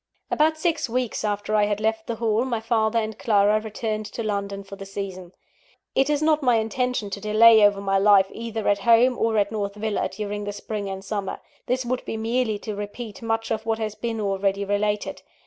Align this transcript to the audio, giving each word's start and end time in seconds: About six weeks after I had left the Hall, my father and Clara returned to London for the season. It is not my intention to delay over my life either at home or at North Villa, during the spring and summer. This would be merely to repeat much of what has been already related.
About 0.31 0.57
six 0.57 0.89
weeks 0.89 1.23
after 1.23 1.53
I 1.55 1.65
had 1.65 1.79
left 1.79 2.07
the 2.07 2.15
Hall, 2.15 2.43
my 2.43 2.59
father 2.59 2.97
and 2.97 3.19
Clara 3.19 3.61
returned 3.61 4.07
to 4.07 4.23
London 4.23 4.63
for 4.63 4.75
the 4.75 4.83
season. 4.87 5.31
It 5.93 6.09
is 6.09 6.23
not 6.23 6.41
my 6.41 6.55
intention 6.55 7.11
to 7.11 7.21
delay 7.21 7.63
over 7.63 7.79
my 7.79 7.99
life 7.99 8.25
either 8.31 8.67
at 8.67 8.79
home 8.79 9.15
or 9.15 9.37
at 9.37 9.51
North 9.51 9.75
Villa, 9.75 10.09
during 10.09 10.45
the 10.45 10.53
spring 10.53 10.89
and 10.89 11.05
summer. 11.05 11.39
This 11.67 11.85
would 11.85 12.03
be 12.03 12.17
merely 12.17 12.57
to 12.65 12.73
repeat 12.75 13.21
much 13.21 13.51
of 13.51 13.63
what 13.67 13.77
has 13.77 13.93
been 13.93 14.19
already 14.19 14.65
related. 14.65 15.21